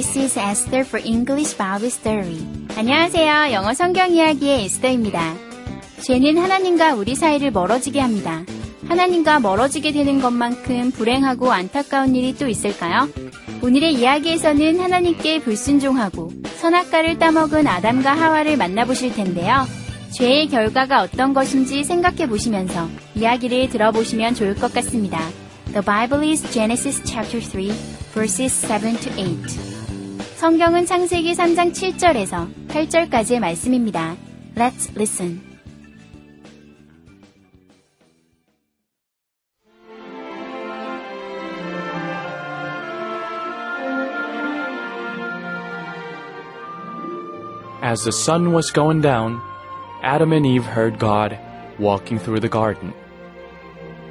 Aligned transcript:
This 0.00 0.18
is 0.18 0.38
Esther 0.38 0.80
for 0.80 0.98
English 1.04 1.58
Bible 1.58 1.88
Story. 1.88 2.40
안녕하세요. 2.74 3.52
영어 3.52 3.74
성경 3.74 4.10
이야기의 4.10 4.64
에스더입니다. 4.64 5.34
죄는 6.02 6.38
하나님과 6.38 6.94
우리 6.94 7.14
사이를 7.14 7.50
멀어지게 7.50 8.00
합니다. 8.00 8.42
하나님과 8.88 9.40
멀어지게 9.40 9.92
되는 9.92 10.22
것만큼 10.22 10.92
불행하고 10.92 11.52
안타까운 11.52 12.16
일이 12.16 12.34
또 12.34 12.48
있을까요? 12.48 13.10
오늘의 13.62 13.92
이야기에서는 13.92 14.80
하나님께 14.80 15.40
불순종하고 15.40 16.32
선악과를 16.60 17.18
따먹은 17.18 17.66
아담과 17.66 18.14
하와를 18.14 18.56
만나보실 18.56 19.12
텐데요. 19.12 19.66
죄의 20.12 20.48
결과가 20.48 21.02
어떤 21.02 21.34
것인지 21.34 21.84
생각해 21.84 22.26
보시면서 22.26 22.88
이야기를 23.16 23.68
들어보시면 23.68 24.34
좋을 24.34 24.54
것 24.54 24.72
같습니다. 24.72 25.20
The 25.72 25.82
Bible 25.84 26.26
is 26.26 26.50
Genesis 26.50 27.02
chapter 27.04 27.44
3, 27.44 27.68
verses 28.14 28.66
7 28.66 28.96
to 28.96 29.12
8. 29.14 29.79
성경은 30.39 30.85
창세기 30.85 31.33
3장 31.33 31.73
7절에서 31.73 32.47
8절까지의 32.67 33.39
말씀입니다. 33.39 34.15
Let's 34.55 34.89
listen. 34.95 35.41
As 47.81 48.03
the 48.03 48.11
sun 48.11 48.51
was 48.53 48.71
going 48.71 49.01
down, 49.01 49.39
Adam 50.01 50.33
and 50.33 50.45
Eve 50.45 50.65
heard 50.65 50.97
God 50.97 51.37
walking 51.79 52.17
through 52.17 52.39
the 52.39 52.49
garden. 52.49 52.93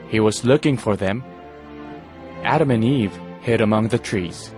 He 0.09 0.21
was 0.21 0.45
looking 0.45 0.77
for 0.77 0.97
them. 0.97 1.25
Adam 2.45 2.71
and 2.71 2.85
Eve 2.85 3.13
hid 3.43 3.61
among 3.61 3.89
the 3.89 3.99
trees. 3.99 4.55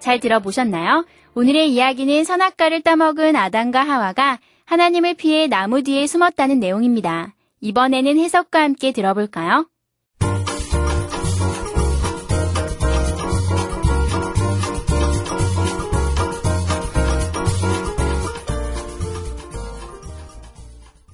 잘 0.00 0.18
들어보셨나요? 0.18 1.06
오늘의 1.34 1.72
이야기는 1.72 2.24
선악과를 2.24 2.80
따먹은 2.82 3.36
아담과 3.36 3.82
하와가 3.82 4.38
하나님을 4.64 5.14
피해 5.14 5.46
나무 5.46 5.82
뒤에 5.82 6.06
숨었다는 6.06 6.58
내용입니다. 6.58 7.34
이번에는 7.60 8.18
해석과 8.18 8.62
함께 8.62 8.92
들어볼까요? 8.92 9.66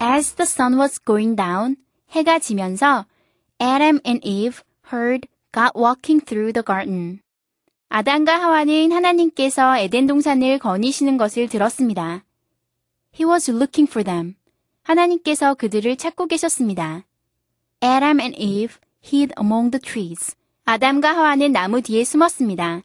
As 0.01 0.35
the 0.35 0.47
sun 0.47 0.79
was 0.79 1.01
going 1.05 1.37
down, 1.37 1.77
해가 2.11 2.39
지면서 2.39 3.07
Adam 3.61 3.99
and 4.07 4.21
Eve 4.27 4.63
heard 4.93 5.27
God 5.53 5.73
walking 5.75 6.25
through 6.25 6.53
the 6.53 6.63
garden. 6.63 7.21
아담과 7.89 8.41
하와는 8.41 8.93
하나님께서 8.93 9.79
에덴 9.79 10.07
동산을 10.07 10.59
거니시는 10.59 11.17
것을 11.17 11.49
들었습니다. 11.49 12.25
He 13.19 13.25
was 13.25 13.51
looking 13.51 13.91
for 13.91 14.05
them. 14.05 14.35
하나님께서 14.83 15.55
그들을 15.55 15.97
찾고 15.97 16.27
계셨습니다. 16.27 17.05
Adam 17.83 18.21
and 18.21 18.37
Eve 18.39 18.77
hid 19.05 19.33
among 19.41 19.71
the 19.71 19.81
trees. 19.81 20.35
아담과 20.65 21.15
하와는 21.17 21.53
나무 21.53 21.81
뒤에 21.81 22.05
숨었습니다. 22.05 22.83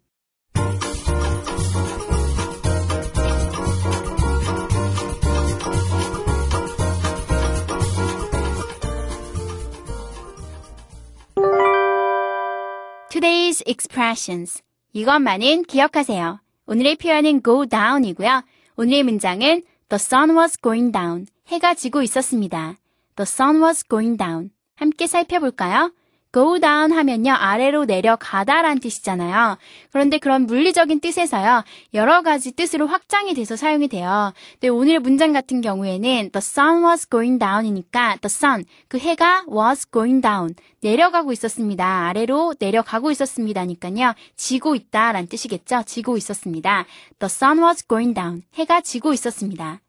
Today's 13.10 13.62
expressions. 13.66 14.62
이것만은 14.94 15.64
기억하세요. 15.64 16.42
오늘의 16.66 16.96
표현은 16.98 17.44
go 17.44 17.66
down이고요. 17.66 18.44
오늘의 18.78 19.04
문장은 19.04 19.64
The 19.90 19.96
sun 19.96 20.38
was 20.38 20.58
going 20.62 20.92
down. 20.92 21.28
해가 21.48 21.74
지고 21.74 22.02
있었습니다. 22.02 22.78
The 23.16 23.24
sun 23.24 23.64
was 23.64 23.88
going 23.88 24.18
down. 24.18 24.52
함께 24.76 25.08
살펴볼까요? 25.08 25.92
Go 26.34 26.60
down 26.60 26.92
하면요, 26.92 27.34
아래로 27.34 27.86
내려가다란 27.86 28.80
뜻이잖아요. 28.80 29.58
그런데 29.92 30.18
그런 30.18 30.46
물리적인 30.46 31.00
뜻에서요, 31.00 31.64
여러 31.94 32.22
가지 32.22 32.52
뜻으로 32.52 32.88
확장이 32.88 33.34
돼서 33.34 33.56
사용이 33.56 33.88
돼요. 33.88 34.34
근데 34.54 34.70
오늘의 34.70 35.00
문장 35.00 35.34
같은 35.34 35.62
경우에는 35.62 36.32
the 36.32 36.38
sun 36.38 36.84
was 36.86 37.10
going 37.10 37.40
down이니까 37.40 38.18
the 38.22 38.26
sun, 38.26 38.66
그 38.88 38.98
해가 38.98 39.46
was 39.52 39.90
going 39.92 40.22
down, 40.22 40.56
내려가고 40.82 41.32
있었습니다. 41.32 42.08
아래로 42.08 42.56
내려가고 42.60 43.12
있었습니다니까요, 43.12 44.14
지고 44.36 44.76
있다란 44.76 45.28
뜻이겠죠? 45.28 45.84
지고 45.86 46.18
있었습니다. 46.18 46.86
The 47.20 47.28
sun 47.28 47.60
was 47.64 47.88
going 47.88 48.14
down, 48.14 48.44
해가 48.56 48.82
지고 48.82 49.14
있었습니다. 49.14 49.82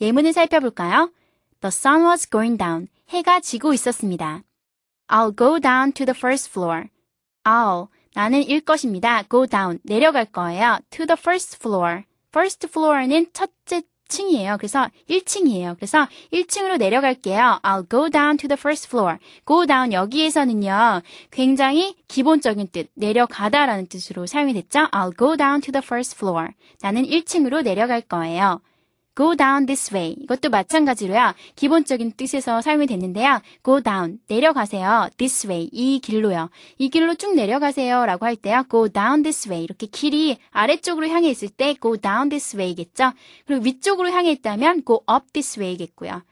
예문을 0.00 0.32
살펴볼까요? 0.32 1.10
The 1.60 1.68
sun 1.68 2.06
was 2.06 2.28
going 2.28 2.58
down, 2.58 2.88
해가 3.10 3.40
지고 3.40 3.72
있었습니다. 3.72 4.42
I'll 5.10 5.34
go 5.36 5.58
down 5.58 5.92
to 5.92 6.06
the 6.06 6.16
first 6.16 6.50
floor. 6.50 6.88
I'll 7.44 7.88
나는 8.14 8.42
일 8.42 8.60
것입니다. 8.60 9.22
go 9.28 9.46
down 9.46 9.78
내려갈 9.84 10.24
거예요. 10.24 10.78
to 10.90 11.06
the 11.06 11.16
first 11.18 11.56
floor. 11.60 12.04
first 12.32 12.66
floor는 12.68 13.26
첫째 13.32 13.82
층이에요. 14.10 14.56
그래서 14.58 14.88
1층이에요. 15.08 15.76
그래서 15.76 16.06
1층으로 16.32 16.78
내려갈게요. 16.78 17.60
I'll 17.62 17.88
go 17.88 18.10
down 18.10 18.36
to 18.36 18.48
the 18.48 18.58
first 18.58 18.88
floor. 18.88 19.18
go 19.46 19.64
down 19.66 19.92
여기에서는요. 19.92 21.02
굉장히 21.30 21.94
기본적인 22.08 22.68
뜻, 22.72 22.90
내려가다라는 22.94 23.86
뜻으로 23.86 24.26
사용이 24.26 24.52
됐죠. 24.52 24.88
I'll 24.90 25.16
go 25.16 25.36
down 25.36 25.60
to 25.60 25.72
the 25.72 25.82
first 25.84 26.16
floor. 26.16 26.48
나는 26.82 27.04
1층으로 27.04 27.62
내려갈 27.62 28.00
거예요. 28.00 28.60
Go 29.20 29.36
down 29.36 29.66
this 29.66 29.94
way. 29.94 30.16
이것도 30.22 30.48
마찬가지로요. 30.48 31.34
기본적인 31.54 32.12
뜻에서 32.12 32.62
사용이 32.62 32.86
됐는데요. 32.86 33.42
go 33.62 33.82
down. 33.82 34.18
내려가세요. 34.28 35.10
this 35.18 35.46
way. 35.46 35.68
이 35.72 36.00
길로요. 36.00 36.48
이 36.78 36.88
길로 36.88 37.14
쭉 37.16 37.34
내려가세요. 37.34 38.06
라고 38.06 38.24
할 38.24 38.34
때요. 38.34 38.64
go 38.70 38.88
down 38.88 39.22
this 39.22 39.46
way. 39.46 39.62
이렇게 39.62 39.86
길이 39.86 40.38
아래쪽으로 40.52 41.06
향해 41.08 41.28
있을 41.28 41.50
때 41.50 41.74
go 41.82 41.98
down 41.98 42.30
this 42.30 42.56
way겠죠. 42.56 43.12
그리고 43.46 43.62
위쪽으로 43.62 44.10
향해 44.10 44.30
있다면 44.30 44.84
go 44.86 45.00
up 45.14 45.30
this 45.34 45.60
way겠고요. 45.60 46.22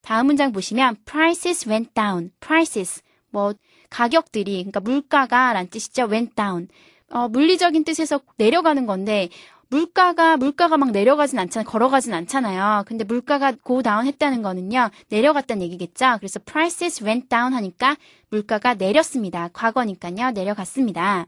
다음 0.00 0.24
문장 0.24 0.50
보시면 0.52 0.96
prices 1.04 1.68
went 1.68 1.92
down. 1.92 2.30
prices. 2.40 3.02
뭐 3.28 3.52
가격들이 3.90 4.54
그러니까 4.54 4.80
물가가 4.80 5.52
라는 5.52 5.68
뜻이죠. 5.68 6.08
went 6.10 6.34
down. 6.34 6.68
어, 7.10 7.28
물리적인 7.28 7.84
뜻에서 7.84 8.20
내려가는 8.38 8.86
건데 8.86 9.28
물가가 9.70 10.36
물가가 10.36 10.76
막 10.76 10.90
내려가진 10.90 11.38
않잖아요. 11.38 11.68
걸어가진 11.68 12.12
않잖아요. 12.12 12.84
근데 12.86 13.04
물가가 13.04 13.52
go 13.64 13.82
down 13.82 14.04
했다는 14.04 14.42
거는요. 14.42 14.90
내려갔다는 15.08 15.62
얘기겠죠. 15.62 16.16
그래서 16.18 16.40
prices 16.40 17.04
went 17.04 17.28
down 17.28 17.54
하니까 17.54 17.96
물가가 18.30 18.74
내렸습니다. 18.74 19.48
과거니까요. 19.52 20.32
내려갔습니다. 20.32 21.26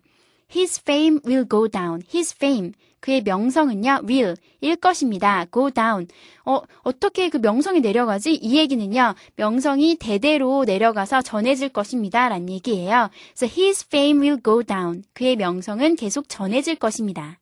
His 0.55 0.81
fame 0.81 1.21
will 1.25 1.47
go 1.49 1.69
down. 1.69 2.03
His 2.13 2.35
fame. 2.35 2.73
그의 2.99 3.23
명성은요, 3.23 4.03
will, 4.09 4.37
일 4.61 4.77
것입니다. 4.77 5.45
go 5.53 5.71
down. 5.71 6.07
어, 6.45 6.61
어떻게 6.83 7.31
그 7.31 7.37
명성이 7.39 7.81
내려가지? 7.81 8.35
이 8.35 8.57
얘기는요, 8.57 9.15
명성이 9.35 9.97
대대로 9.97 10.65
내려가서 10.65 11.23
전해질 11.23 11.71
것입니다. 11.71 12.29
라는 12.29 12.49
얘기예요. 12.49 13.11
그래서 13.37 13.61
his 13.61 13.87
fame 13.87 14.21
will 14.21 14.41
go 14.45 14.63
down. 14.63 15.03
그의 15.15 15.35
명성은 15.35 15.97
계속 15.97 16.29
전해질 16.29 16.77
것입니다. 16.77 17.39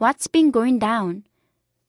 What's 0.00 0.30
been 0.30 0.52
going 0.52 0.78
down? 0.78 1.24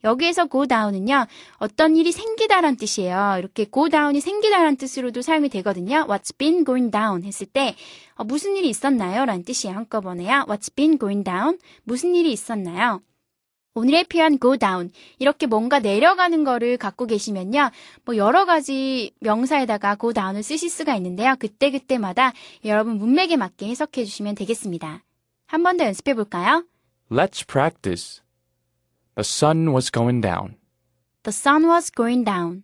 여기에서 0.04 0.48
go 0.48 0.66
down은요, 0.66 1.26
어떤 1.58 1.96
일이 1.98 2.12
생기다란 2.12 2.78
뜻이에요. 2.78 3.36
이렇게 3.40 3.66
go 3.66 3.90
down이 3.90 4.22
생기다란 4.22 4.78
뜻으로도 4.78 5.22
사용이 5.22 5.50
되거든요. 5.50 6.06
What's 6.08 6.38
been 6.38 6.64
going 6.66 6.92
down 6.92 7.24
했을 7.24 7.48
때, 7.48 7.76
어, 8.16 8.24
무슨 8.24 8.56
일이 8.56 8.70
있었나요? 8.70 9.26
라는 9.26 9.44
뜻이에요. 9.44 9.76
한꺼번에요. 9.76 10.46
What's 10.48 10.74
been 10.76 11.00
going 11.00 11.24
down? 11.24 11.58
무슨 11.84 12.16
일이 12.16 12.32
있었나요? 12.32 13.02
오늘의 13.74 14.06
표현 14.06 14.40
go 14.40 14.56
down. 14.58 14.92
이렇게 15.20 15.46
뭔가 15.46 15.80
내려가는 15.80 16.44
거를 16.44 16.78
갖고 16.78 17.06
계시면요. 17.06 17.72
뭐 18.06 18.16
여러 18.18 18.46
가지 18.46 19.12
명사에다가 19.20 19.98
go 20.00 20.14
down을 20.14 20.42
쓰실 20.44 20.70
수가 20.70 20.96
있는데요. 20.96 21.36
그때그때마다 21.38 22.34
여러분 22.66 22.98
문맥에 22.98 23.36
맞게 23.38 23.68
해석해 23.68 24.06
주시면 24.06 24.36
되겠습니다. 24.36 25.04
한 25.48 25.64
번 25.64 25.78
더 25.78 25.86
연습해 25.86 26.14
볼까요? 26.16 26.64
Let's 27.10 27.42
practice. 27.42 28.20
The 29.16 29.24
sun 29.24 29.72
was 29.72 29.90
going 29.90 30.20
down. 30.20 30.58
The 31.24 31.32
sun 31.32 31.66
was 31.66 31.90
going 31.90 32.26
down. 32.26 32.64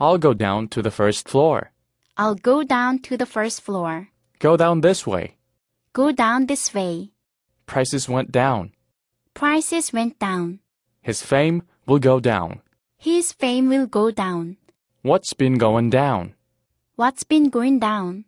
I'll 0.00 0.18
go 0.18 0.34
down 0.34 0.66
to 0.74 0.82
the 0.82 0.90
first 0.90 1.28
floor. 1.28 1.70
I'll 2.16 2.34
go 2.34 2.64
down 2.64 2.98
to 3.06 3.16
the 3.16 3.24
first 3.26 3.62
floor. 3.62 4.08
Go 4.40 4.56
down 4.56 4.80
this 4.80 5.06
way. 5.06 5.36
Go 5.92 6.10
down 6.10 6.46
this 6.46 6.74
way. 6.74 7.12
Prices 7.66 8.08
went 8.08 8.32
down. 8.32 8.72
Prices 9.32 9.92
went 9.92 10.18
down. 10.18 10.58
His 11.00 11.22
fame 11.22 11.62
will 11.86 12.00
go 12.00 12.18
down. 12.18 12.62
His 12.98 13.30
fame 13.30 13.68
will 13.68 13.86
go 13.86 14.10
down. 14.10 14.56
What's 15.02 15.34
been 15.34 15.56
going 15.56 15.90
down? 15.90 16.34
What's 16.96 17.22
been 17.22 17.48
going 17.48 17.78
down? 17.78 18.24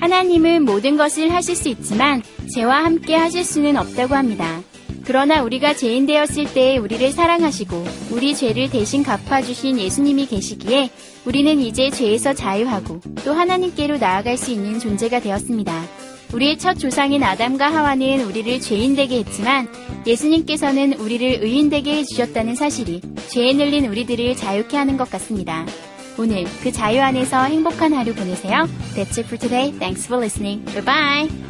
하나님은 0.00 0.64
모든 0.64 0.96
것을 0.96 1.32
하실 1.32 1.54
수 1.54 1.68
있지만 1.68 2.22
죄와 2.54 2.84
함께 2.84 3.14
하실 3.14 3.44
수는 3.44 3.76
없다고 3.76 4.14
합니다. 4.14 4.62
그러나 5.04 5.42
우리가 5.42 5.74
죄인 5.74 6.06
되었을 6.06 6.52
때 6.52 6.78
우리를 6.78 7.10
사랑하시고 7.12 7.84
우리 8.10 8.34
죄를 8.34 8.70
대신 8.70 9.02
갚아주신 9.02 9.78
예수님이 9.78 10.26
계시기에 10.26 10.90
우리는 11.24 11.60
이제 11.60 11.90
죄에서 11.90 12.32
자유하고 12.32 13.00
또 13.24 13.32
하나님께로 13.32 13.98
나아갈 13.98 14.36
수 14.36 14.50
있는 14.50 14.78
존재가 14.78 15.20
되었습니다. 15.20 15.82
우리의 16.32 16.58
첫 16.58 16.74
조상인 16.78 17.22
아담과 17.22 17.72
하와는 17.72 18.22
우리를 18.22 18.60
죄인 18.60 18.94
되게 18.94 19.18
했지만 19.18 19.68
예수님께서는 20.06 20.94
우리를 20.94 21.42
의인 21.42 21.70
되게 21.70 21.96
해주셨다는 21.96 22.54
사실이 22.54 23.00
죄에 23.28 23.52
눌린 23.52 23.86
우리들을 23.86 24.36
자유케 24.36 24.76
하는 24.76 24.96
것 24.96 25.10
같습니다. 25.10 25.66
오늘 26.18 26.44
그 26.62 26.72
자유 26.72 27.00
안에서 27.00 27.44
행복한 27.44 27.92
하루 27.92 28.14
보내세요. 28.14 28.66
That's 28.94 29.18
it 29.18 29.26
for 29.26 29.38
today. 29.38 29.72
Thanks 29.78 30.06
for 30.06 30.18
listening. 30.22 30.64
Goodbye. 30.72 31.49